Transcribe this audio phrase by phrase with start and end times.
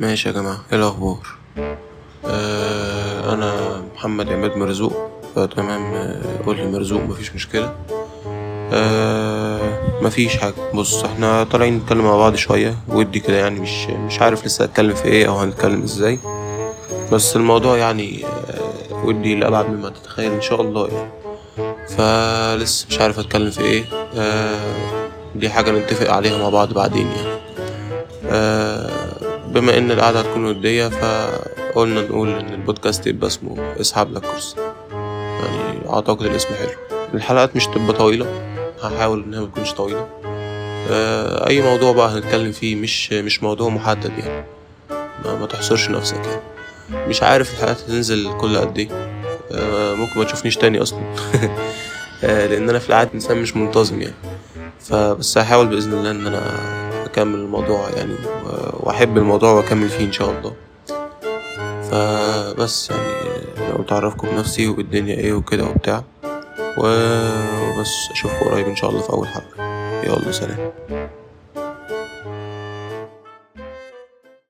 [0.00, 1.18] ماشي يا جماعة إيه الأخبار؟
[2.26, 4.96] آه أنا محمد عماد مرزوق
[5.36, 7.74] فتمام آه، قولي مرزوق مفيش مشكلة.
[8.72, 9.60] آه
[10.02, 10.54] مفيش حاجة.
[10.74, 14.94] بص إحنا طالعين نتكلم مع بعض شوية ودي كده يعني مش مش عارف لسه هتكلم
[14.94, 16.18] في إيه أو هنتكلم إزاي.
[17.12, 21.10] بس الموضوع يعني آه ودي لأبعد مما تتخيل إن شاء الله يعني.
[21.88, 23.84] فلسه مش عارف أتكلم في إيه.
[24.16, 24.98] آه
[25.34, 27.38] دي حاجة نتفق عليها مع بعض بعدين يعني.
[28.30, 28.87] آه
[29.52, 34.56] بما إن القعدة هتكون ودية فقلنا نقول إن البودكاست يبقى اسمه اسحب لك كرسي.
[35.42, 36.98] يعني أعتقد الاسم حلو.
[37.14, 38.26] الحلقات مش تبقى طويلة.
[38.82, 40.08] هحاول إنها متكونش طويلة.
[40.90, 44.44] آه أي موضوع بقى هنتكلم فيه مش مش موضوع محدد يعني.
[45.24, 47.08] ما, ما تحصرش نفسك يعني.
[47.08, 48.88] مش عارف الحلقات هتنزل كل قد إيه.
[49.52, 51.00] آه ممكن ما تشوفنيش تاني أصلا.
[52.24, 54.14] آه لأن أنا في العادة إنسان مش منتظم يعني.
[54.80, 56.42] فبس هحاول بإذن الله إن أنا
[57.18, 58.14] اكمل الموضوع يعني
[58.80, 60.52] وأحب الموضوع وأكمل فيه إن شاء الله.
[61.90, 66.02] فبس يعني أنا قلت أعرفكم بنفسي والدنيا إيه وكده وبتاع
[66.78, 69.64] وبس أشوفكم قريب إن شاء الله في أول حلقة.
[70.04, 70.70] يلا سلام.